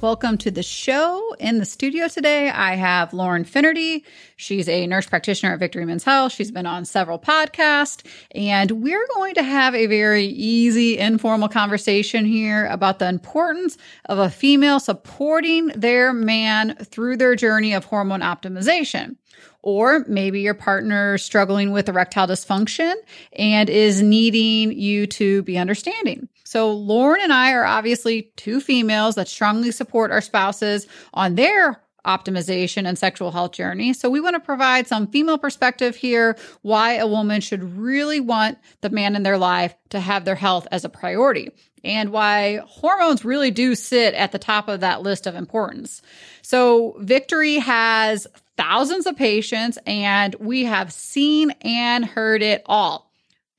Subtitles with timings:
[0.00, 1.36] Welcome to the show.
[1.38, 4.06] In the studio today, I have Lauren Finnerty.
[4.36, 6.32] She's a nurse practitioner at Victory Men's Health.
[6.32, 8.02] She's been on several podcasts,
[8.34, 13.76] and we're going to have a very easy, informal conversation here about the importance
[14.06, 19.16] of a female supporting their man through their journey of hormone optimization.
[19.62, 22.94] Or maybe your partner struggling with erectile dysfunction
[23.34, 26.30] and is needing you to be understanding.
[26.50, 31.80] So, Lauren and I are obviously two females that strongly support our spouses on their
[32.04, 33.92] optimization and sexual health journey.
[33.92, 38.58] So, we want to provide some female perspective here why a woman should really want
[38.80, 41.52] the man in their life to have their health as a priority
[41.84, 46.02] and why hormones really do sit at the top of that list of importance.
[46.42, 48.26] So, Victory has
[48.56, 53.09] thousands of patients and we have seen and heard it all.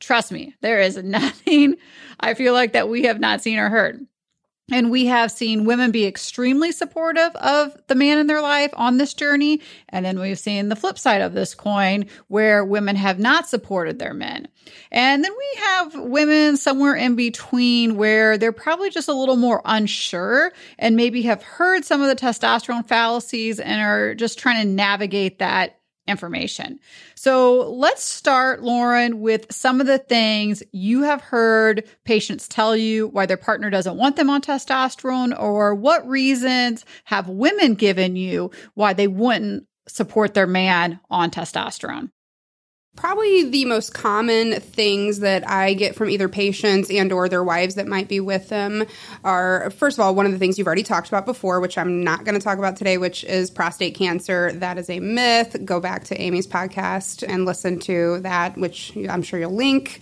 [0.02, 1.76] Trust me, there is nothing
[2.20, 4.06] I feel like that we have not seen or heard.
[4.72, 8.98] And we have seen women be extremely supportive of the man in their life on
[8.98, 9.60] this journey.
[9.90, 14.00] And then we've seen the flip side of this coin where women have not supported
[14.00, 14.48] their men.
[14.90, 19.62] And then we have women somewhere in between where they're probably just a little more
[19.66, 24.74] unsure and maybe have heard some of the testosterone fallacies and are just trying to
[24.74, 26.80] navigate that information.
[27.16, 33.08] So let's start, Lauren, with some of the things you have heard patients tell you
[33.08, 38.52] why their partner doesn't want them on testosterone, or what reasons have women given you
[38.74, 42.10] why they wouldn't support their man on testosterone?
[42.98, 47.76] Probably the most common things that I get from either patients and or their wives
[47.76, 48.86] that might be with them
[49.24, 52.04] are first of all one of the things you've already talked about before which I'm
[52.04, 54.52] not going to talk about today which is prostate cancer.
[54.52, 55.56] That is a myth.
[55.64, 60.02] Go back to Amy's podcast and listen to that which I'm sure you'll link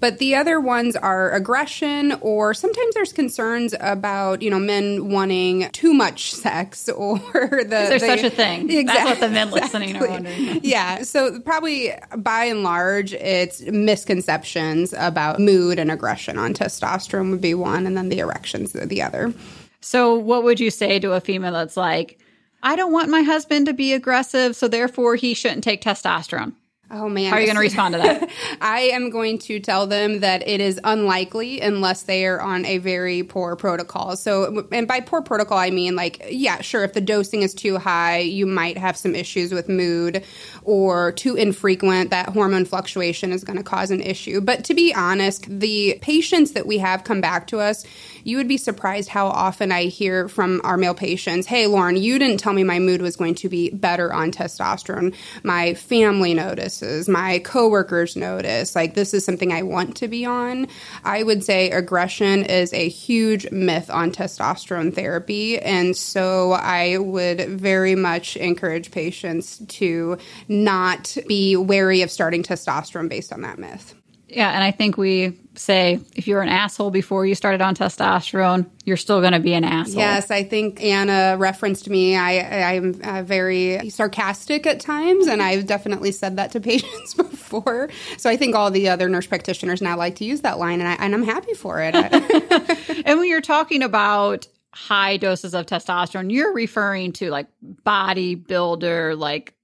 [0.00, 5.68] but the other ones are aggression, or sometimes there's concerns about, you know, men wanting
[5.70, 7.64] too much sex or the.
[7.68, 8.70] There's such a thing.
[8.70, 10.60] Exactly, That's what the men listening are wondering.
[10.62, 11.02] yeah.
[11.02, 17.54] So probably by and large, it's misconceptions about mood and aggression on testosterone would be
[17.54, 19.32] one, and then the erections the other.
[19.80, 22.18] So what would you say to a female that's like,
[22.62, 26.54] I don't want my husband to be aggressive, so therefore he shouldn't take testosterone?
[26.90, 27.30] Oh man.
[27.30, 28.30] How are you going to respond to that?
[28.62, 32.78] I am going to tell them that it is unlikely unless they are on a
[32.78, 34.16] very poor protocol.
[34.16, 37.76] So, and by poor protocol, I mean like, yeah, sure, if the dosing is too
[37.76, 40.24] high, you might have some issues with mood
[40.62, 44.40] or too infrequent, that hormone fluctuation is going to cause an issue.
[44.40, 47.84] But to be honest, the patients that we have come back to us,
[48.24, 52.18] you would be surprised how often I hear from our male patients, Hey, Lauren, you
[52.18, 55.14] didn't tell me my mood was going to be better on testosterone.
[55.42, 60.68] My family notices, my coworkers notice, like this is something I want to be on.
[61.04, 65.58] I would say aggression is a huge myth on testosterone therapy.
[65.58, 70.18] And so I would very much encourage patients to
[70.48, 73.94] not be wary of starting testosterone based on that myth.
[74.28, 78.68] Yeah, and I think we say if you're an asshole before you started on testosterone,
[78.84, 79.96] you're still going to be an asshole.
[79.96, 82.16] Yes, I think Anna referenced me.
[82.16, 87.88] I I'm uh, very sarcastic at times, and I've definitely said that to patients before.
[88.18, 90.88] So I think all the other nurse practitioners now like to use that line, and,
[90.88, 91.94] I, and I'm happy for it.
[93.06, 97.46] and when you're talking about high doses of testosterone, you're referring to like
[97.84, 99.54] bodybuilder, like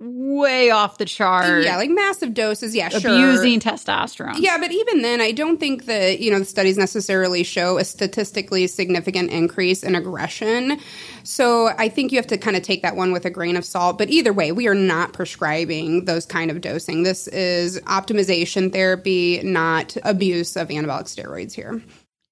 [0.00, 1.64] way off the chart.
[1.64, 2.74] Yeah, like massive doses.
[2.74, 3.10] Yeah, sure.
[3.10, 4.36] Abusing testosterone.
[4.38, 7.84] Yeah, but even then, I don't think that, you know, the studies necessarily show a
[7.84, 10.78] statistically significant increase in aggression.
[11.24, 13.64] So I think you have to kind of take that one with a grain of
[13.64, 13.98] salt.
[13.98, 17.02] But either way, we are not prescribing those kind of dosing.
[17.02, 21.82] This is optimization therapy, not abuse of anabolic steroids here.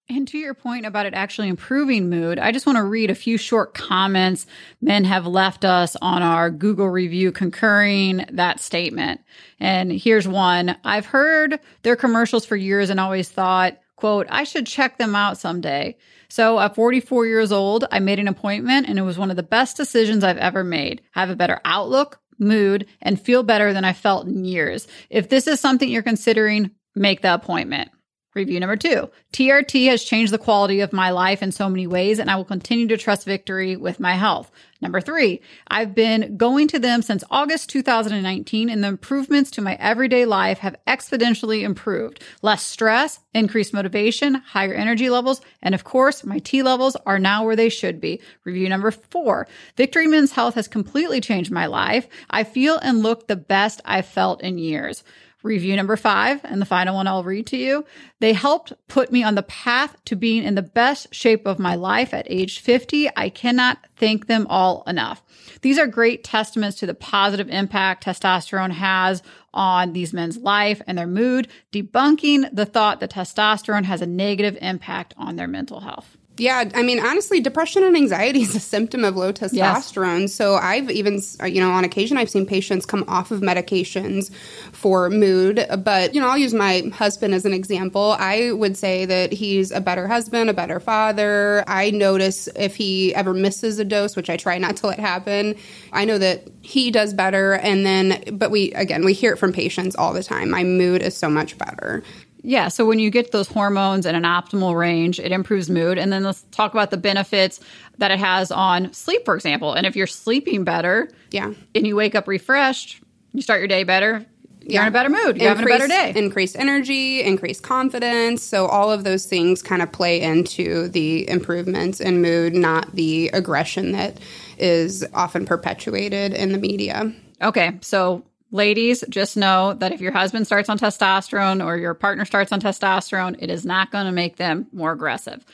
[0.08, 3.14] And to your point about it actually improving mood, I just want to read a
[3.14, 4.46] few short comments
[4.80, 9.20] men have left us on our Google review concurring that statement.
[9.58, 10.76] And here's one.
[10.84, 15.38] I've heard their commercials for years and always thought, quote, I should check them out
[15.38, 15.96] someday.
[16.28, 19.42] So at 44 years old, I made an appointment and it was one of the
[19.42, 21.02] best decisions I've ever made.
[21.16, 24.86] I have a better outlook, mood, and feel better than I felt in years.
[25.10, 27.90] If this is something you're considering, make the appointment.
[28.36, 32.18] Review number two TRT has changed the quality of my life in so many ways,
[32.18, 34.52] and I will continue to trust victory with my health.
[34.82, 39.74] Number three, I've been going to them since August 2019, and the improvements to my
[39.80, 42.22] everyday life have exponentially improved.
[42.42, 47.46] Less stress, increased motivation, higher energy levels, and of course, my T levels are now
[47.46, 48.20] where they should be.
[48.44, 52.06] Review number four, Victory Men's Health has completely changed my life.
[52.28, 55.02] I feel and look the best I've felt in years.
[55.46, 57.84] Review number five, and the final one I'll read to you.
[58.18, 61.76] They helped put me on the path to being in the best shape of my
[61.76, 63.08] life at age 50.
[63.16, 65.22] I cannot thank them all enough.
[65.62, 69.22] These are great testaments to the positive impact testosterone has
[69.54, 74.58] on these men's life and their mood, debunking the thought that testosterone has a negative
[74.60, 76.16] impact on their mental health.
[76.38, 80.22] Yeah, I mean, honestly, depression and anxiety is a symptom of low testosterone.
[80.22, 80.34] Yes.
[80.34, 84.32] So I've even, uh, you know, on occasion, I've seen patients come off of medications
[84.72, 85.66] for mood.
[85.82, 88.16] But, you know, I'll use my husband as an example.
[88.18, 91.64] I would say that he's a better husband, a better father.
[91.66, 95.54] I notice if he ever misses a dose, which I try not to let happen,
[95.92, 97.54] I know that he does better.
[97.54, 100.50] And then, but we, again, we hear it from patients all the time.
[100.50, 102.02] My mood is so much better.
[102.46, 102.68] Yeah.
[102.68, 105.98] So when you get those hormones in an optimal range, it improves mood.
[105.98, 107.58] And then let's talk about the benefits
[107.98, 109.72] that it has on sleep, for example.
[109.74, 113.02] And if you're sleeping better, yeah, and you wake up refreshed,
[113.32, 114.24] you start your day better.
[114.60, 114.82] You're yeah.
[114.82, 115.40] in a better mood.
[115.40, 116.12] You're having a better day.
[116.14, 118.44] Increased energy, increased confidence.
[118.44, 123.28] So all of those things kind of play into the improvements in mood, not the
[123.32, 124.18] aggression that
[124.58, 127.12] is often perpetuated in the media.
[127.42, 127.78] Okay.
[127.80, 132.52] So Ladies, just know that if your husband starts on testosterone or your partner starts
[132.52, 135.44] on testosterone, it is not going to make them more aggressive.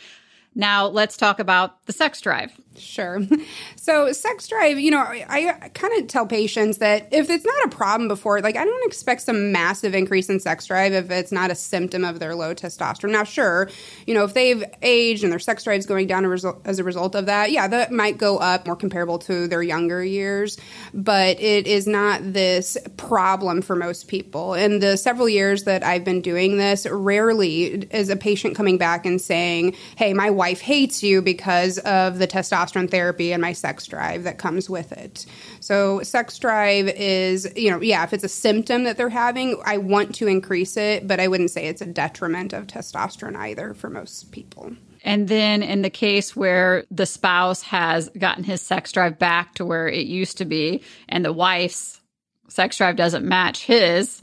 [0.55, 2.53] Now, let's talk about the sex drive.
[2.77, 3.21] Sure.
[3.77, 7.65] So, sex drive, you know, I, I kind of tell patients that if it's not
[7.65, 11.33] a problem before, like, I don't expect some massive increase in sex drive if it's
[11.33, 13.11] not a symptom of their low testosterone.
[13.11, 13.69] Now, sure,
[14.07, 16.25] you know, if they've aged and their sex drive is going down
[16.65, 20.05] as a result of that, yeah, that might go up more comparable to their younger
[20.05, 20.57] years,
[20.95, 24.55] but it is not this problem for most people.
[24.55, 29.07] In the several years that I've been doing this, rarely is a patient coming back
[29.07, 33.87] and saying, hey, my wife hates you because of the testosterone therapy and my sex
[33.87, 35.25] drive that comes with it.
[35.61, 39.79] So, sex drive is, you know, yeah, if it's a symptom that they're having, I
[39.79, 43.89] want to increase it, but I wouldn't say it's a detriment of testosterone either for
[43.89, 44.73] most people.
[45.05, 49.65] And then in the case where the spouse has gotten his sex drive back to
[49.65, 52.01] where it used to be and the wife's
[52.49, 54.23] sex drive doesn't match his,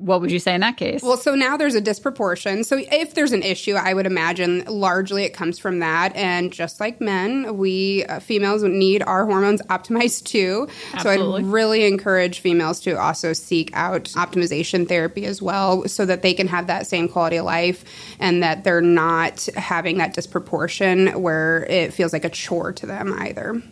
[0.00, 1.02] what would you say in that case?
[1.02, 2.64] Well, so now there's a disproportion.
[2.64, 6.16] So if there's an issue, I would imagine largely it comes from that.
[6.16, 10.68] And just like men, we uh, females need our hormones optimized too.
[10.94, 11.42] Absolutely.
[11.42, 16.22] So I'd really encourage females to also seek out optimization therapy as well so that
[16.22, 17.84] they can have that same quality of life
[18.18, 23.14] and that they're not having that disproportion where it feels like a chore to them
[23.18, 23.62] either.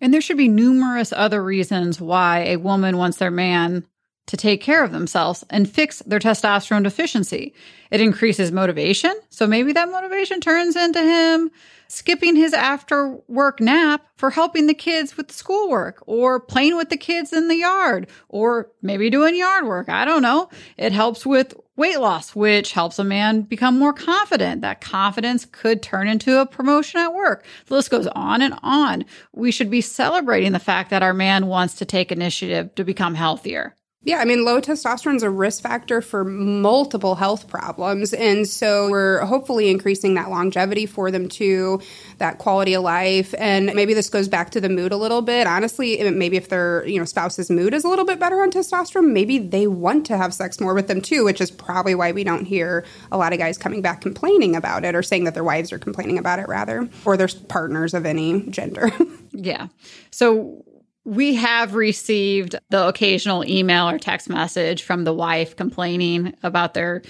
[0.00, 3.84] And there should be numerous other reasons why a woman wants their man
[4.26, 7.54] to take care of themselves and fix their testosterone deficiency.
[7.90, 9.14] It increases motivation.
[9.28, 11.50] So maybe that motivation turns into him
[11.88, 16.88] skipping his after work nap for helping the kids with the schoolwork or playing with
[16.88, 19.88] the kids in the yard or maybe doing yard work.
[19.88, 20.48] I don't know.
[20.76, 24.62] It helps with weight loss, which helps a man become more confident.
[24.62, 27.44] That confidence could turn into a promotion at work.
[27.66, 29.04] The list goes on and on.
[29.32, 33.14] We should be celebrating the fact that our man wants to take initiative to become
[33.14, 33.76] healthier.
[34.04, 38.12] Yeah, I mean, low testosterone is a risk factor for multiple health problems.
[38.12, 41.80] And so we're hopefully increasing that longevity for them too,
[42.18, 43.34] that quality of life.
[43.38, 45.46] And maybe this goes back to the mood a little bit.
[45.46, 49.10] Honestly, maybe if their, you know, spouse's mood is a little bit better on testosterone,
[49.10, 52.24] maybe they want to have sex more with them too, which is probably why we
[52.24, 55.44] don't hear a lot of guys coming back complaining about it or saying that their
[55.44, 58.90] wives are complaining about it rather, or their partners of any gender.
[59.32, 59.68] yeah.
[60.10, 60.62] So
[61.04, 67.02] we have received the occasional email or text message from the wife complaining about their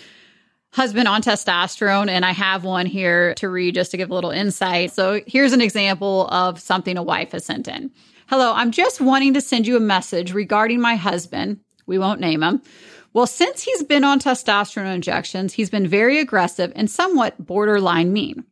[0.72, 2.08] husband on testosterone.
[2.08, 4.92] And I have one here to read just to give a little insight.
[4.92, 7.92] So here's an example of something a wife has sent in.
[8.26, 11.60] Hello, I'm just wanting to send you a message regarding my husband.
[11.86, 12.62] We won't name him.
[13.12, 18.44] Well, since he's been on testosterone injections, he's been very aggressive and somewhat borderline mean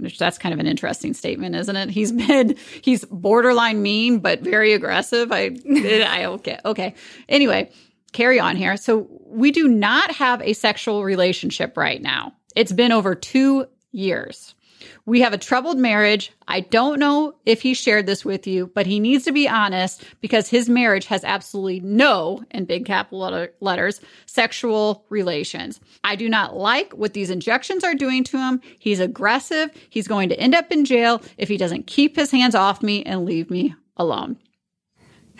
[0.00, 1.90] which that's kind of an interesting statement, isn't it?
[1.90, 5.32] He's been he's borderline mean but very aggressive.
[5.32, 6.94] I I okay okay.
[7.28, 7.70] Anyway,
[8.12, 8.76] carry on here.
[8.76, 12.32] So we do not have a sexual relationship right now.
[12.56, 14.54] It's been over two years.
[15.08, 16.32] We have a troubled marriage.
[16.48, 20.04] I don't know if he shared this with you, but he needs to be honest
[20.20, 25.80] because his marriage has absolutely no, in big capital letter, letters, sexual relations.
[26.04, 28.60] I do not like what these injections are doing to him.
[28.78, 29.70] He's aggressive.
[29.88, 33.02] He's going to end up in jail if he doesn't keep his hands off me
[33.02, 34.36] and leave me alone.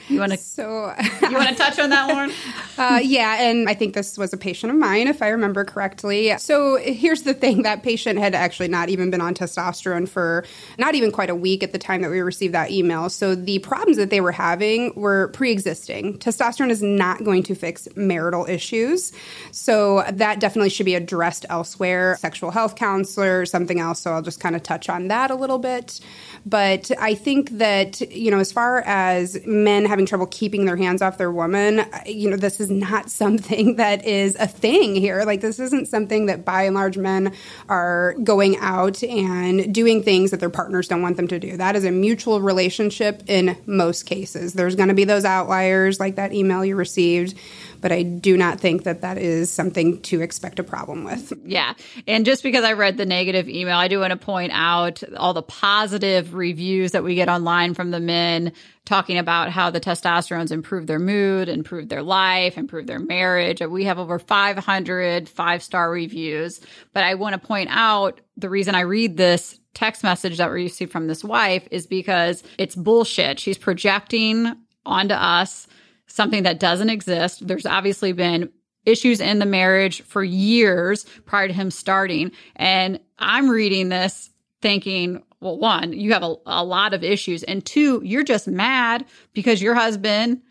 [0.08, 2.30] You want to So, you want to touch on that, Lauren?
[2.78, 6.36] uh, yeah, and I think this was a patient of mine, if I remember correctly.
[6.38, 10.44] So here's the thing: that patient had actually not even been on testosterone for
[10.78, 13.08] not even quite a week at the time that we received that email.
[13.08, 16.18] So the problems that they were having were pre-existing.
[16.18, 19.12] Testosterone is not going to fix marital issues,
[19.50, 22.16] so that definitely should be addressed elsewhere.
[22.18, 24.00] Sexual health counselor, something else.
[24.00, 26.00] So I'll just kind of touch on that a little bit.
[26.46, 31.02] But I think that, you know, as far as men having trouble keeping their hands
[31.02, 35.24] off their woman, you know, this is not something that is a thing here.
[35.24, 37.34] Like, this isn't something that by and large men
[37.68, 41.56] are going out and doing things that their partners don't want them to do.
[41.56, 44.52] That is a mutual relationship in most cases.
[44.52, 47.34] There's going to be those outliers, like that email you received
[47.80, 51.32] but I do not think that that is something to expect a problem with.
[51.44, 51.74] Yeah.
[52.06, 55.32] And just because I read the negative email, I do want to point out all
[55.32, 58.52] the positive reviews that we get online from the men
[58.84, 63.60] talking about how the testosterones improve their mood, improve their life, improve their marriage.
[63.60, 66.60] We have over 500 five star reviews.
[66.92, 70.64] But I want to point out the reason I read this text message that we
[70.64, 73.38] received from this wife is because it's bullshit.
[73.38, 75.68] She's projecting onto us
[76.08, 77.46] something that doesn't exist.
[77.46, 78.50] There's obviously been
[78.84, 82.32] issues in the marriage for years prior to him starting.
[82.56, 87.42] And I'm reading this thinking, well, one, you have a, a lot of issues.
[87.44, 90.42] And two, you're just mad because your husband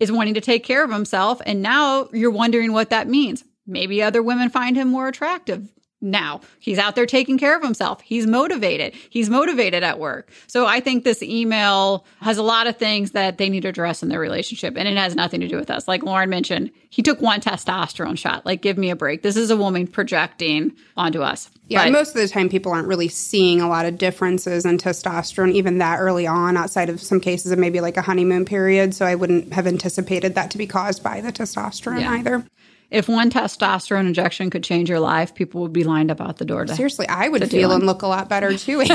[0.00, 1.40] is wanting to take care of himself.
[1.46, 3.44] And now you're wondering what that means.
[3.66, 6.40] Maybe other women find him more attractive now.
[6.60, 8.00] He's out there taking care of himself.
[8.02, 8.94] He's motivated.
[9.10, 10.30] He's motivated at work.
[10.46, 14.02] So I think this email has a lot of things that they need to address
[14.02, 14.76] in their relationship.
[14.76, 15.88] And it has nothing to do with us.
[15.88, 18.44] Like Lauren mentioned, he took one testosterone shot.
[18.46, 19.22] Like, give me a break.
[19.22, 21.50] This is a woman projecting onto us.
[21.66, 24.76] Yeah, but, most of the time people aren't really seeing a lot of differences in
[24.76, 28.94] testosterone even that early on, outside of some cases of maybe like a honeymoon period.
[28.94, 32.12] So I wouldn't have anticipated that to be caused by the testosterone yeah.
[32.12, 32.44] either
[32.94, 36.44] if one testosterone injection could change your life, people would be lined up out the
[36.44, 36.64] door.
[36.64, 38.84] To, Seriously, I would feel and look a lot better too.
[38.86, 38.94] so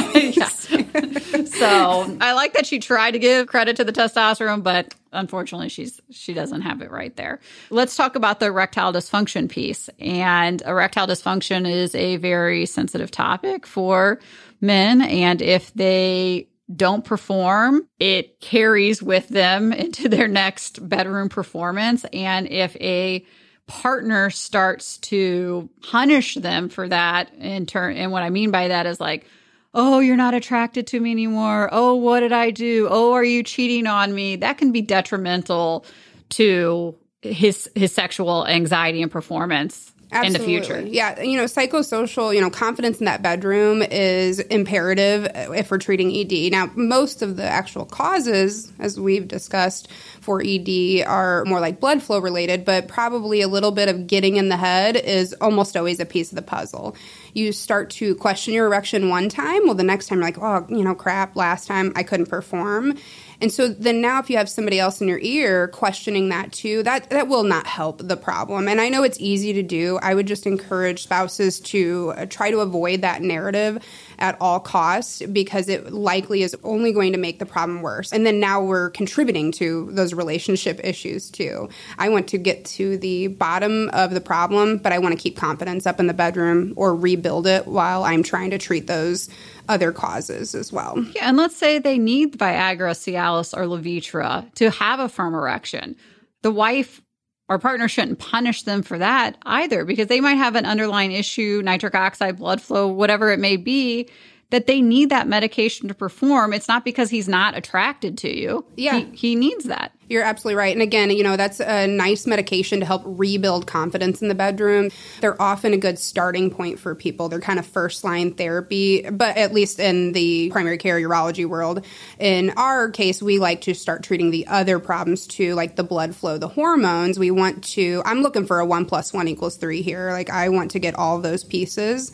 [2.22, 6.34] I like that she tried to give credit to the testosterone, but unfortunately, she's she
[6.34, 7.41] doesn't have it right there.
[7.70, 9.89] Let's talk about the erectile dysfunction piece.
[10.00, 14.20] And erectile dysfunction is a very sensitive topic for
[14.62, 22.06] men, and if they don't perform, it carries with them into their next bedroom performance.
[22.13, 23.25] And if a
[23.69, 28.85] partner starts to punish them for that in turn and what i mean by that
[28.88, 29.25] is like
[29.73, 31.69] oh you're not attracted to me anymore.
[31.71, 32.88] Oh what did i do?
[32.89, 34.35] Oh are you cheating on me?
[34.35, 35.85] That can be detrimental
[36.29, 40.55] to his his sexual anxiety and performance Absolutely.
[40.55, 40.87] in the future.
[40.87, 46.11] Yeah, you know, psychosocial, you know, confidence in that bedroom is imperative if we're treating
[46.11, 46.51] ED.
[46.51, 49.87] Now, most of the actual causes, as we've discussed
[50.19, 54.37] for ED, are more like blood flow related, but probably a little bit of getting
[54.37, 56.95] in the head is almost always a piece of the puzzle.
[57.33, 60.65] You start to question your erection one time, well, the next time you're like, oh,
[60.69, 62.97] you know, crap, last time I couldn't perform
[63.41, 66.84] and so then now if you have somebody else in your ear questioning that too,
[66.84, 68.67] that that will not help the problem.
[68.67, 69.98] And I know it's easy to do.
[70.01, 73.84] I would just encourage spouses to uh, try to avoid that narrative
[74.19, 78.11] at all costs because it likely is only going to make the problem worse.
[78.13, 81.69] And then now we're contributing to those relationship issues too.
[81.97, 85.38] I want to get to the bottom of the problem, but I want to keep
[85.38, 89.29] confidence up in the bedroom or rebuild it while I'm trying to treat those
[89.67, 91.03] other causes as well.
[91.15, 95.95] Yeah, and let's say they need Viagra, Cialis, or Levitra to have a firm erection.
[96.41, 97.01] The wife
[97.50, 101.62] or partner shouldn't punish them for that either because they might have an underlying issue,
[101.63, 104.08] nitric oxide, blood flow, whatever it may be,
[104.51, 106.53] that they need that medication to perform.
[106.53, 108.65] It's not because he's not attracted to you.
[108.75, 109.00] Yeah.
[109.00, 109.91] He, he, needs that.
[110.09, 110.75] You're absolutely right.
[110.75, 114.89] And again, you know, that's a nice medication to help rebuild confidence in the bedroom.
[115.21, 117.29] They're often a good starting point for people.
[117.29, 121.85] They're kind of first line therapy, but at least in the primary care urology world.
[122.17, 126.15] In our case, we like to start treating the other problems too, like the blood
[126.15, 127.19] flow, the hormones.
[127.19, 130.11] We want to, I'm looking for a one plus one equals three here.
[130.11, 132.11] Like, I want to get all those pieces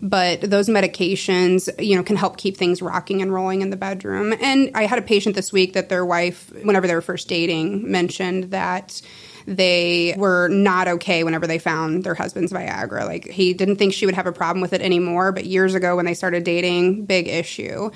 [0.00, 4.34] but those medications, you know, can help keep things rocking and rolling in the bedroom.
[4.40, 7.90] And I had a patient this week that their wife, whenever they were first dating,
[7.90, 9.00] mentioned that
[9.48, 13.06] they were not okay whenever they found their husband's Viagra.
[13.06, 15.96] Like he didn't think she would have a problem with it anymore, but years ago
[15.96, 17.90] when they started dating, big issue.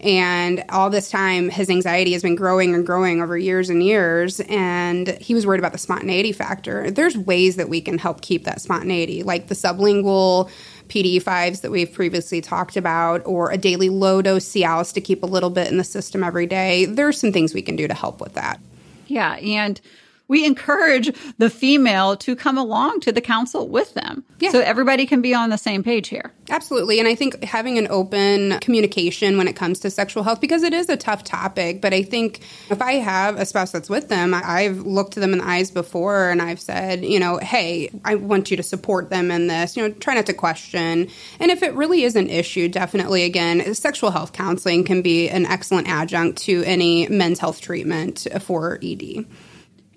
[0.00, 4.38] And all this time, his anxiety has been growing and growing over years and years.
[4.40, 6.90] And he was worried about the spontaneity factor.
[6.90, 10.50] There's ways that we can help keep that spontaneity, like the sublingual
[10.88, 15.26] PDE5s that we've previously talked about, or a daily low dose Cialis to keep a
[15.26, 16.84] little bit in the system every day.
[16.84, 18.60] There's some things we can do to help with that.
[19.06, 19.34] Yeah.
[19.36, 19.80] And
[20.28, 24.24] we encourage the female to come along to the council with them.
[24.38, 24.50] Yeah.
[24.50, 26.32] So everybody can be on the same page here.
[26.50, 26.98] Absolutely.
[26.98, 30.72] And I think having an open communication when it comes to sexual health, because it
[30.72, 34.32] is a tough topic, but I think if I have a spouse that's with them,
[34.34, 38.14] I've looked to them in the eyes before and I've said, you know, hey, I
[38.14, 41.08] want you to support them in this, you know, try not to question.
[41.40, 45.46] And if it really is an issue, definitely, again, sexual health counseling can be an
[45.46, 49.26] excellent adjunct to any men's health treatment for ED.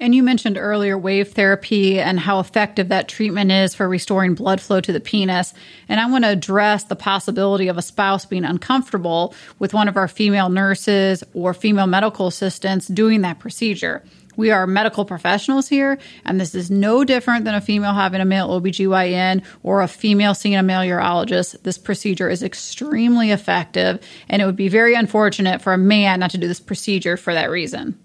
[0.01, 4.60] And you mentioned earlier wave therapy and how effective that treatment is for restoring blood
[4.60, 5.53] flow to the penis.
[5.88, 9.98] And I want to address the possibility of a spouse being uncomfortable with one of
[9.98, 14.03] our female nurses or female medical assistants doing that procedure.
[14.36, 18.25] We are medical professionals here, and this is no different than a female having a
[18.25, 21.62] male OBGYN or a female seeing a male urologist.
[21.62, 26.31] This procedure is extremely effective, and it would be very unfortunate for a man not
[26.31, 28.00] to do this procedure for that reason.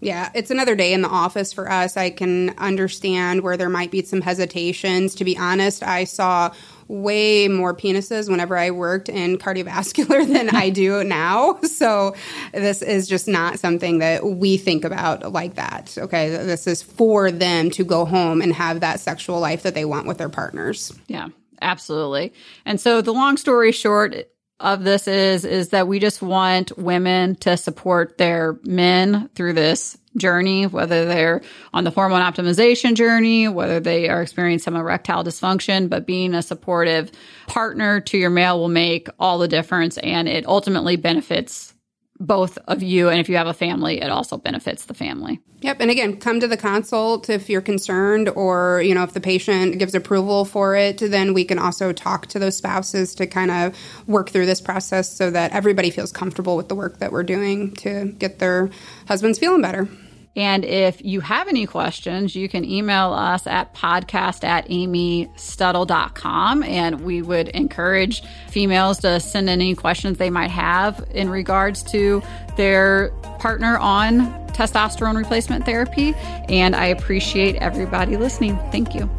[0.00, 1.96] Yeah, it's another day in the office for us.
[1.96, 5.14] I can understand where there might be some hesitations.
[5.16, 6.52] To be honest, I saw
[6.86, 11.58] way more penises whenever I worked in cardiovascular than I do now.
[11.78, 12.16] So
[12.52, 15.96] this is just not something that we think about like that.
[15.96, 19.84] Okay, this is for them to go home and have that sexual life that they
[19.84, 20.92] want with their partners.
[21.06, 21.28] Yeah,
[21.62, 22.32] absolutely.
[22.64, 24.28] And so the long story short,
[24.60, 29.96] of this is is that we just want women to support their men through this
[30.16, 35.88] journey, whether they're on the hormone optimization journey, whether they are experiencing some erectile dysfunction,
[35.88, 37.12] but being a supportive
[37.46, 41.74] partner to your male will make all the difference and it ultimately benefits
[42.20, 45.40] both of you and if you have a family it also benefits the family.
[45.60, 49.20] Yep and again come to the consult if you're concerned or you know if the
[49.20, 53.50] patient gives approval for it then we can also talk to those spouses to kind
[53.50, 57.22] of work through this process so that everybody feels comfortable with the work that we're
[57.22, 58.70] doing to get their
[59.06, 59.88] husbands feeling better
[60.38, 66.62] and if you have any questions, you can email us at podcast at amystuttle.com.
[66.62, 71.82] And we would encourage females to send in any questions they might have in regards
[71.90, 72.22] to
[72.56, 73.08] their
[73.40, 76.14] partner on testosterone replacement therapy.
[76.48, 78.56] And I appreciate everybody listening.
[78.70, 79.10] Thank you.